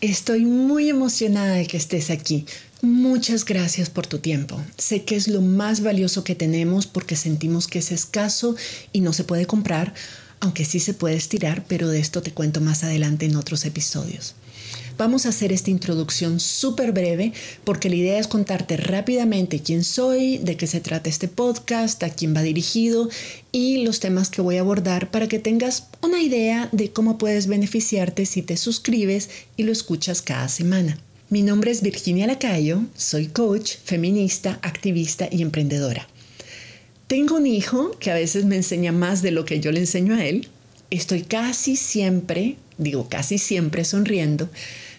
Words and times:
Estoy 0.00 0.44
muy 0.44 0.88
emocionada 0.88 1.54
de 1.54 1.66
que 1.66 1.76
estés 1.76 2.10
aquí. 2.10 2.46
Muchas 2.82 3.44
gracias 3.44 3.90
por 3.90 4.06
tu 4.06 4.20
tiempo. 4.20 4.62
Sé 4.76 5.02
que 5.02 5.16
es 5.16 5.26
lo 5.26 5.40
más 5.40 5.82
valioso 5.82 6.22
que 6.22 6.36
tenemos 6.36 6.86
porque 6.86 7.16
sentimos 7.16 7.66
que 7.66 7.80
es 7.80 7.90
escaso 7.90 8.54
y 8.92 9.00
no 9.00 9.12
se 9.12 9.24
puede 9.24 9.46
comprar, 9.46 9.92
aunque 10.38 10.64
sí 10.64 10.78
se 10.78 10.94
puede 10.94 11.16
estirar, 11.16 11.64
pero 11.66 11.88
de 11.88 11.98
esto 11.98 12.22
te 12.22 12.30
cuento 12.30 12.60
más 12.60 12.84
adelante 12.84 13.26
en 13.26 13.34
otros 13.34 13.64
episodios. 13.64 14.36
Vamos 14.98 15.26
a 15.26 15.28
hacer 15.28 15.52
esta 15.52 15.70
introducción 15.70 16.40
súper 16.40 16.90
breve 16.90 17.32
porque 17.62 17.88
la 17.88 17.94
idea 17.94 18.18
es 18.18 18.26
contarte 18.26 18.76
rápidamente 18.76 19.60
quién 19.60 19.84
soy, 19.84 20.38
de 20.38 20.56
qué 20.56 20.66
se 20.66 20.80
trata 20.80 21.08
este 21.08 21.28
podcast, 21.28 22.02
a 22.02 22.10
quién 22.10 22.34
va 22.34 22.42
dirigido 22.42 23.08
y 23.52 23.84
los 23.84 24.00
temas 24.00 24.28
que 24.28 24.42
voy 24.42 24.56
a 24.56 24.60
abordar 24.60 25.12
para 25.12 25.28
que 25.28 25.38
tengas 25.38 25.86
una 26.02 26.20
idea 26.20 26.68
de 26.72 26.90
cómo 26.90 27.16
puedes 27.16 27.46
beneficiarte 27.46 28.26
si 28.26 28.42
te 28.42 28.56
suscribes 28.56 29.30
y 29.56 29.62
lo 29.62 29.70
escuchas 29.70 30.20
cada 30.20 30.48
semana. 30.48 30.98
Mi 31.30 31.42
nombre 31.42 31.70
es 31.70 31.80
Virginia 31.80 32.26
Lacayo, 32.26 32.82
soy 32.96 33.28
coach, 33.28 33.76
feminista, 33.84 34.58
activista 34.62 35.28
y 35.30 35.42
emprendedora. 35.42 36.08
Tengo 37.06 37.36
un 37.36 37.46
hijo 37.46 37.92
que 38.00 38.10
a 38.10 38.14
veces 38.14 38.46
me 38.46 38.56
enseña 38.56 38.90
más 38.90 39.22
de 39.22 39.30
lo 39.30 39.44
que 39.44 39.60
yo 39.60 39.70
le 39.70 39.78
enseño 39.78 40.16
a 40.16 40.26
él. 40.26 40.48
Estoy 40.90 41.22
casi 41.22 41.76
siempre, 41.76 42.56
digo 42.78 43.08
casi 43.08 43.38
siempre 43.38 43.84
sonriendo, 43.84 44.48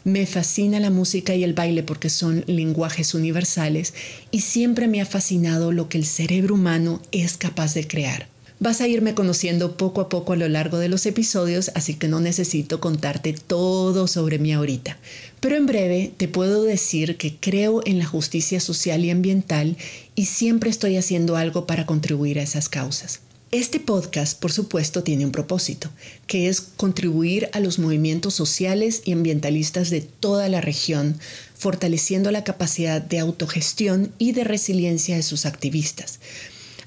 me 0.04 0.26
fascina 0.26 0.80
la 0.80 0.90
música 0.90 1.36
y 1.36 1.44
el 1.44 1.54
baile 1.54 1.84
porque 1.84 2.10
son 2.10 2.44
lenguajes 2.48 3.14
universales 3.14 3.94
y 4.32 4.42
siempre 4.42 4.88
me 4.88 5.02
ha 5.02 5.06
fascinado 5.06 5.72
lo 5.72 5.90
que 5.90 5.98
el 5.98 6.06
cerebro 6.06 6.56
humano 6.56 7.02
es 7.12 7.38
capaz 7.38 7.74
de 7.74 7.88
crear. 7.88 8.28
Vas 8.62 8.82
a 8.82 8.90
irme 8.90 9.14
conociendo 9.14 9.78
poco 9.78 10.02
a 10.02 10.10
poco 10.10 10.34
a 10.34 10.36
lo 10.36 10.50
largo 10.50 10.80
de 10.80 10.90
los 10.90 11.06
episodios, 11.06 11.72
así 11.76 11.94
que 11.94 12.10
no 12.10 12.20
necesito 12.20 12.82
contarte 12.82 13.32
todo 13.34 14.06
sobre 14.06 14.38
mí 14.38 14.52
ahorita. 14.52 14.98
Pero 15.40 15.56
en 15.56 15.66
breve 15.66 16.12
te 16.18 16.28
puedo 16.28 16.64
decir 16.64 17.16
que 17.16 17.38
creo 17.38 17.82
en 17.86 18.00
la 18.00 18.06
justicia 18.06 18.60
social 18.60 19.06
y 19.06 19.12
ambiental 19.12 19.78
y 20.14 20.26
siempre 20.26 20.70
estoy 20.70 20.98
haciendo 20.98 21.38
algo 21.38 21.66
para 21.68 21.86
contribuir 21.86 22.38
a 22.38 22.44
esas 22.44 22.68
causas. 22.68 23.22
Este 23.52 23.80
podcast, 23.80 24.40
por 24.40 24.52
supuesto, 24.52 25.02
tiene 25.02 25.26
un 25.26 25.32
propósito, 25.32 25.90
que 26.28 26.50
es 26.50 26.62
contribuir 26.62 27.50
a 27.54 27.60
los 27.60 27.80
movimientos 27.80 28.36
sociales 28.36 29.02
y 29.06 29.12
ambientalistas 29.12 29.90
de 29.90 30.02
toda 30.02 30.48
la 30.50 30.62
región, 30.62 31.20
fortaleciendo 31.56 32.30
la 32.30 32.44
capacidad 32.44 33.02
de 33.02 33.18
autogestión 33.18 34.14
y 34.20 34.34
de 34.34 34.44
resiliencia 34.44 35.16
de 35.16 35.24
sus 35.24 35.48
activistas. 35.48 36.20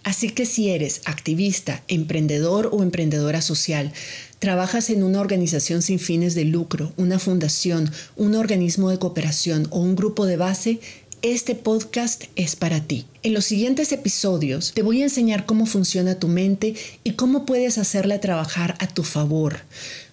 Así 0.04 0.30
que 0.30 0.46
si 0.46 0.68
eres 0.68 1.00
activista, 1.04 1.82
emprendedor 1.88 2.70
o 2.72 2.84
emprendedora 2.84 3.42
social, 3.42 3.92
trabajas 4.38 4.88
en 4.90 5.02
una 5.02 5.20
organización 5.20 5.82
sin 5.82 5.98
fines 5.98 6.36
de 6.36 6.44
lucro, 6.44 6.92
una 6.96 7.18
fundación, 7.18 7.90
un 8.14 8.36
organismo 8.36 8.90
de 8.90 9.00
cooperación 9.00 9.66
o 9.70 9.80
un 9.80 9.96
grupo 9.96 10.26
de 10.26 10.36
base, 10.36 10.80
este 11.22 11.54
podcast 11.54 12.24
es 12.34 12.56
para 12.56 12.80
ti. 12.80 13.06
En 13.22 13.32
los 13.32 13.44
siguientes 13.44 13.92
episodios 13.92 14.72
te 14.74 14.82
voy 14.82 15.02
a 15.02 15.04
enseñar 15.04 15.46
cómo 15.46 15.66
funciona 15.66 16.18
tu 16.18 16.26
mente 16.26 16.74
y 17.04 17.12
cómo 17.12 17.46
puedes 17.46 17.78
hacerla 17.78 18.20
trabajar 18.20 18.74
a 18.80 18.88
tu 18.88 19.04
favor, 19.04 19.60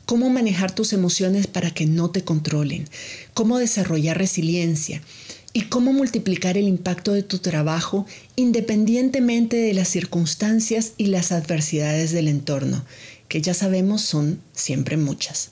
cómo 0.06 0.30
manejar 0.30 0.74
tus 0.74 0.94
emociones 0.94 1.48
para 1.48 1.72
que 1.72 1.88
no 1.88 2.11
te 2.11 2.23
controlen, 2.23 2.88
cómo 3.33 3.58
desarrollar 3.58 4.20
resiliencia 4.20 5.02
y 5.52 5.64
cómo 5.64 5.94
multiplicar 5.94 6.60
el 6.60 6.67
impacto 6.67 7.14
de 7.14 7.23
tu 7.23 7.39
trabajo 7.39 8.06
independientemente 8.36 9.58
de 9.58 9.73
las 9.73 9.88
circunstancias 9.88 10.94
y 10.98 11.08
las 11.08 11.32
adversidades 11.32 12.12
del 12.12 12.28
entorno, 12.28 12.86
que 13.28 13.42
ya 13.42 13.56
sabemos 13.56 14.04
son 14.04 14.39
siempre 14.54 14.95
muchas. 14.95 15.50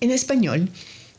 En 0.00 0.12
español, 0.12 0.70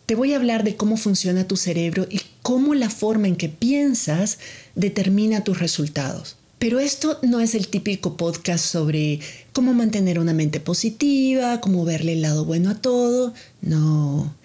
te 0.05 0.15
voy 0.15 0.31
a 0.31 0.37
hablar 0.37 0.63
de 0.63 0.77
cómo 0.77 0.95
funciona 0.95 1.47
tu 1.47 1.57
cerebro 1.57 2.07
y 2.09 2.21
cómo 2.45 2.75
la 2.75 2.91
forma 2.91 3.27
en 3.27 3.37
que 3.37 3.49
piensas 3.49 4.37
determina 4.75 5.43
tus 5.43 5.57
resultados. 5.57 6.35
Pero 6.59 6.79
esto 6.79 7.17
no 7.23 7.39
es 7.39 7.55
el 7.55 7.69
típico 7.69 8.17
podcast 8.17 8.63
sobre 8.63 9.19
cómo 9.51 9.73
mantener 9.73 10.19
una 10.19 10.31
mente 10.31 10.59
positiva, 10.59 11.59
cómo 11.59 11.85
verle 11.85 12.13
el 12.13 12.21
lado 12.21 12.45
bueno 12.45 12.69
a 12.69 12.75
todo. 12.75 13.33
No, 13.63 14.35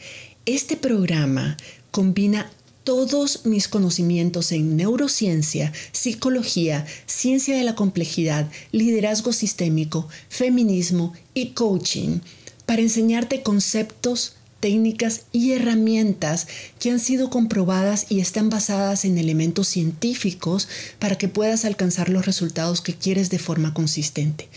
este 0.47 0.79
programa 0.79 1.59
combina 1.91 2.51
todos 2.85 3.45
mis 3.45 3.69
conocimientos 3.69 4.51
en 4.53 4.79
neurociencia, 4.79 5.71
psicología, 5.93 6.87
ciencia 7.05 7.55
de 7.55 7.65
la 7.65 7.75
complejidad, 7.75 8.51
liderazgo 8.73 9.35
sistémico, 9.35 10.09
feminismo 10.31 11.13
y 11.35 11.51
coaching 11.51 12.21
para 12.65 12.81
enseñarte 12.81 13.43
conceptos 13.43 14.37
técnicas 14.61 15.23
y 15.33 15.53
herramientas 15.53 16.47
que 16.79 16.91
han 16.91 17.01
sido 17.01 17.31
comprobadas 17.31 18.07
y 18.11 18.21
están 18.21 18.51
basadas 18.51 19.05
en 19.05 19.19
elementos 19.19 19.69
científicos 19.69 20.69
para 20.99 21.19
que 21.19 21.29
puedas 21.29 21.65
alcanzar 21.65 22.09
los 22.09 22.27
resultados 22.27 22.81
que 22.81 22.95
quieres 22.95 23.31
de 23.31 23.39
forma 23.39 23.75
consistente. 23.75 24.49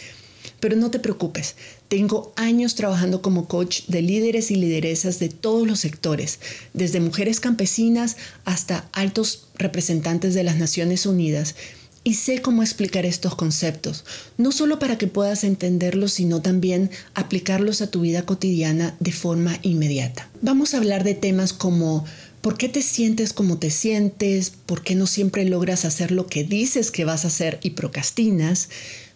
Pero 0.60 0.76
no 0.76 0.92
te 0.92 1.00
preocupes, 1.00 1.56
tengo 1.90 2.32
años 2.36 2.76
trabajando 2.76 3.22
como 3.22 3.48
coach 3.48 3.82
de 3.88 4.02
líderes 4.02 4.50
y 4.50 4.56
lideresas 4.56 5.20
de 5.20 5.30
todos 5.30 5.68
los 5.68 5.80
sectores, 5.80 6.40
desde 6.74 7.00
mujeres 7.00 7.40
campesinas 7.40 8.18
hasta 8.46 8.88
altos 8.94 9.48
representantes 9.56 10.34
de 10.34 10.44
las 10.44 10.56
Naciones 10.56 11.06
Unidas 11.06 11.56
y 12.04 12.16
sé 12.16 12.42
cómo 12.42 12.64
explicar 12.64 13.06
estos 13.06 13.36
conceptos, 13.36 14.04
no 14.38 14.52
solo 14.52 14.80
para 14.80 14.98
que 14.98 15.08
puedas 15.08 15.44
entenderlos, 15.44 16.14
sino 16.14 16.42
también 16.42 16.92
aplicarlos 17.14 17.82
a 17.82 17.90
tu 17.90 18.02
vida 18.02 18.26
cotidiana 18.26 18.96
de 19.00 19.12
forma 19.12 19.58
inmediata. 19.62 20.30
Vamos 20.42 20.74
a 20.74 20.78
hablar 20.78 21.04
de 21.04 21.16
temas 21.16 21.54
como 21.54 22.06
¿Por 22.44 22.58
qué 22.58 22.68
te 22.68 22.82
sientes 22.82 23.32
como 23.32 23.58
te 23.58 23.70
sientes? 23.70 24.52
¿Por 24.66 24.84
qué 24.84 24.96
no 24.96 25.08
siempre 25.08 25.46
logras 25.46 25.86
hacer 25.86 26.12
lo 26.12 26.28
que 26.28 26.44
dices 26.44 26.92
que 26.92 27.06
vas 27.06 27.24
a 27.24 27.30
hacer 27.30 27.58
y 27.64 27.70
procrastinas? 27.70 28.68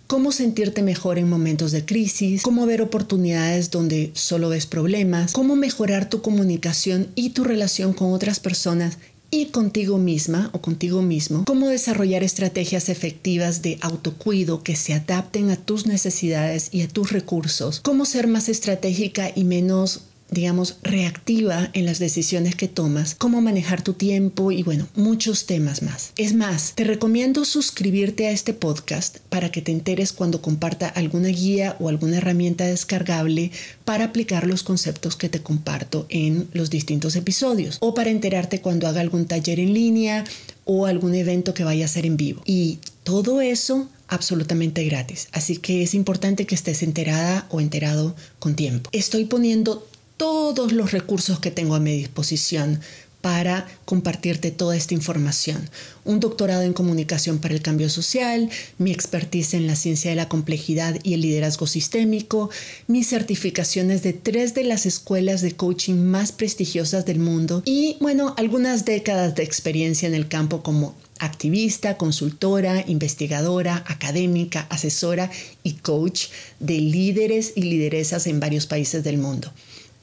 ¿Cómo 0.08 0.32
sentirte 0.32 0.82
mejor 0.82 1.20
en 1.20 1.28
momentos 1.28 1.74
de 1.74 1.84
crisis? 1.84 2.42
¿Cómo 2.42 2.66
ver 2.66 2.82
oportunidades 2.82 3.70
donde 3.70 4.12
solo 4.14 4.48
ves 4.48 4.66
problemas? 4.66 5.34
¿Cómo 5.34 5.58
mejorar 5.58 6.10
tu 6.10 6.22
comunicación 6.22 7.10
y 7.16 7.32
tu 7.32 7.44
relación 7.44 7.92
con 7.92 8.14
otras 8.14 8.40
personas 8.40 8.98
y 9.30 9.48
contigo 9.48 9.98
misma 9.98 10.50
o 10.54 10.62
contigo 10.62 11.02
mismo, 11.02 11.44
cómo 11.46 11.68
desarrollar 11.68 12.24
estrategias 12.24 12.90
efectivas 12.90 13.62
de 13.62 13.78
autocuido 13.82 14.64
que 14.64 14.76
se 14.76 14.94
adapten 14.94 15.50
a 15.50 15.56
tus 15.56 15.86
necesidades 15.86 16.70
y 16.72 16.82
a 16.82 16.88
tus 16.88 17.12
recursos, 17.12 17.82
cómo 17.82 18.06
ser 18.06 18.28
más 18.28 18.50
estratégica 18.50 19.32
y 19.34 19.44
menos 19.44 20.02
digamos, 20.30 20.78
reactiva 20.84 21.70
en 21.74 21.86
las 21.86 22.00
decisiones 22.00 22.56
que 22.56 22.68
tomas, 22.68 23.16
cómo 23.16 23.42
manejar 23.42 23.82
tu 23.82 23.94
tiempo 23.94 24.52
y 24.52 24.64
bueno, 24.64 24.88
muchos 24.96 25.46
temas 25.46 25.82
más. 25.82 26.12
Es 26.18 26.34
más, 26.34 26.74
te 26.76 26.84
recomiendo 26.84 27.46
suscribirte 27.46 28.28
a 28.28 28.32
este 28.32 28.54
podcast 28.54 29.18
para 29.30 29.52
que 29.52 29.62
te 29.62 29.72
enteres 29.72 30.14
cuando 30.14 30.42
comparta 30.42 30.88
alguna 30.88 31.30
guía 31.30 31.76
o 31.80 31.90
alguna 31.90 32.18
herramienta 32.18 32.66
descargable 32.66 33.52
para 33.86 34.06
aplicar 34.06 34.48
los 34.48 34.64
conceptos 34.64 35.16
que 35.16 35.30
te 35.30 35.42
comparto 35.42 36.06
en 36.10 36.48
los 36.54 36.70
distintos 36.70 37.16
episodios 37.16 37.78
o 37.80 37.94
para 37.94 38.10
enterarte 38.10 38.62
cuando 38.62 38.88
haga 38.88 39.02
algún 39.02 39.26
taller 39.26 39.60
en 39.60 39.74
línea 39.74 40.24
o 40.66 40.86
algún 40.86 41.16
evento 41.16 41.54
que 41.54 41.64
vaya 41.64 41.86
a 41.86 41.90
ser 41.90 42.06
en 42.06 42.18
vivo. 42.18 42.42
Y 42.46 42.80
todo 43.04 43.40
eso 43.40 43.90
absolutamente 44.10 44.84
gratis. 44.86 45.28
Así 45.32 45.58
que 45.58 45.84
es 45.84 45.94
importante 45.94 46.46
que 46.46 46.56
estés 46.56 46.84
enterada 46.84 47.46
o 47.50 47.62
enterado 47.62 48.16
con 48.40 48.56
tiempo. 48.56 48.90
Estoy 48.94 49.26
poniendo 49.26 49.86
todos 50.18 50.72
los 50.72 50.92
recursos 50.92 51.40
que 51.40 51.52
tengo 51.52 51.76
a 51.76 51.80
mi 51.80 51.96
disposición 51.96 52.80
para 53.22 53.68
compartirte 53.86 54.52
toda 54.52 54.78
esta 54.78 54.94
información. 54.94 55.70
Un 56.06 56.20
doctorado 56.20 56.62
en 56.62 56.74
comunicación 56.74 57.40
para 57.40 57.54
el 57.54 57.62
cambio 57.62 57.90
social, 57.90 58.50
mi 58.78 58.92
expertise 58.92 59.56
en 59.56 59.68
la 59.68 59.76
ciencia 59.76 60.12
de 60.12 60.16
la 60.16 60.30
complejidad 60.30 60.98
y 61.04 61.14
el 61.14 61.22
liderazgo 61.22 61.68
sistémico, 61.68 62.50
mis 62.88 63.10
certificaciones 63.10 64.04
de 64.04 64.14
tres 64.14 64.54
de 64.54 64.64
las 64.64 64.86
escuelas 64.86 65.42
de 65.42 65.56
coaching 65.56 65.96
más 65.96 66.32
prestigiosas 66.32 67.06
del 67.06 67.20
mundo 67.20 67.64
y, 67.66 67.98
bueno, 68.00 68.34
algunas 68.38 68.86
décadas 68.86 69.36
de 69.36 69.44
experiencia 69.44 70.08
en 70.08 70.16
el 70.16 70.28
campo 70.28 70.64
como 70.64 70.96
activista, 71.20 71.98
consultora, 71.98 72.84
investigadora, 72.88 73.84
académica, 73.88 74.68
asesora 74.70 75.32
y 75.64 75.74
coach 75.74 76.28
de 76.60 76.80
líderes 76.80 77.54
y 77.56 77.64
lideresas 77.64 78.28
en 78.28 78.40
varios 78.40 78.68
países 78.68 79.04
del 79.04 79.18
mundo. 79.18 79.52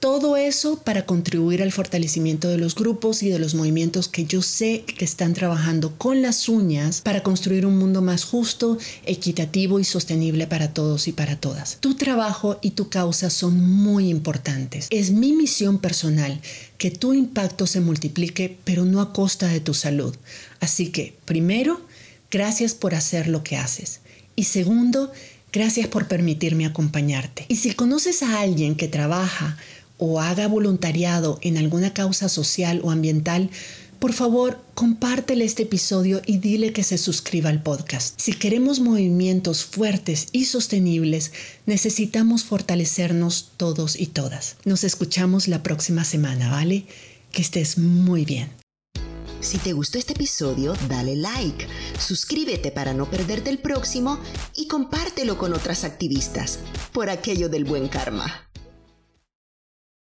Todo 0.05 0.37
eso 0.37 0.81
para 0.81 1.07
contribuir 1.07 1.63
al 1.63 1.73
fortalecimiento 1.73 2.49
de 2.49 2.59
los 2.59 2.75
grupos 2.75 3.23
y 3.23 3.31
de 3.31 3.39
los 3.39 3.55
movimientos 3.55 4.07
que 4.07 4.27
yo 4.27 4.43
sé 4.43 4.85
que 4.99 5.03
están 5.03 5.33
trabajando 5.33 5.97
con 5.97 6.21
las 6.21 6.47
uñas 6.51 7.01
para 7.01 7.23
construir 7.23 7.65
un 7.65 7.79
mundo 7.79 8.03
más 8.03 8.25
justo, 8.25 8.77
equitativo 9.07 9.81
y 9.81 9.85
sostenible 9.85 10.47
para 10.47 10.75
todos 10.75 11.09
y 11.09 11.13
para 11.13 11.37
todas. 11.37 11.79
Tu 11.81 11.95
trabajo 11.95 12.59
y 12.61 12.73
tu 12.73 12.91
causa 12.91 13.31
son 13.31 13.59
muy 13.59 14.11
importantes. 14.11 14.89
Es 14.91 15.11
mi 15.11 15.33
misión 15.33 15.79
personal 15.79 16.39
que 16.77 16.91
tu 16.91 17.15
impacto 17.15 17.67
se 17.67 17.81
multiplique, 17.81 18.59
pero 18.65 18.85
no 18.85 19.01
a 19.01 19.15
costa 19.15 19.49
de 19.49 19.61
tu 19.61 19.73
salud. 19.73 20.15
Así 20.61 20.91
que, 20.91 21.17
primero, 21.25 21.81
gracias 22.31 22.75
por 22.75 22.95
hacer 22.95 23.27
lo 23.27 23.43
que 23.43 23.57
haces. 23.57 24.01
Y 24.37 24.45
segundo, 24.45 25.11
gracias 25.51 25.87
por 25.87 26.09
permitirme 26.09 26.67
acompañarte. 26.67 27.47
Y 27.49 27.57
si 27.57 27.73
conoces 27.73 28.23
a 28.23 28.41
alguien 28.41 28.75
que 28.75 28.89
trabaja 28.89 29.57
o 29.99 30.21
haga 30.21 30.49
voluntariado 30.49 31.39
en 31.43 31.59
alguna 31.59 31.93
causa 31.95 32.29
social 32.29 32.81
o 32.83 32.91
ambiental, 32.91 33.51
por 33.99 34.13
favor, 34.13 34.63
compártele 34.75 35.47
este 35.47 35.63
episodio 35.63 36.21
y 36.27 36.37
dile 36.37 36.75
que 36.75 36.83
se 36.83 36.99
suscriba 36.99 37.49
al 37.49 37.63
podcast. 37.63 38.21
Si 38.21 38.35
queremos 38.35 38.81
movimientos 38.81 39.65
fuertes 39.65 40.27
y 40.33 40.45
sostenibles, 40.45 41.33
necesitamos 41.65 42.45
fortalecernos 42.45 43.53
todos 43.57 43.99
y 43.99 44.09
todas. 44.09 44.57
Nos 44.67 44.85
escuchamos 44.85 45.49
la 45.49 45.63
próxima 45.63 46.05
semana, 46.05 46.51
¿vale? 46.51 46.85
Que 47.33 47.41
estés 47.41 47.79
muy 47.79 48.27
bien. 48.27 48.51
Si 49.41 49.59
te 49.59 49.73
gustó 49.73 49.99
este 49.99 50.13
episodio, 50.13 50.75
dale 50.89 51.17
like, 51.17 51.67
suscríbete 51.99 52.71
para 52.73 52.95
no 52.95 53.11
perderte 53.11 53.49
el 53.51 53.59
próximo 53.59 54.19
y 54.55 54.69
compártelo 54.69 55.39
con 55.39 55.53
otras 55.55 55.85
activistas, 55.85 56.59
por 56.93 57.09
aquello 57.09 57.49
del 57.49 57.65
buen 57.65 57.89
karma. 57.89 58.51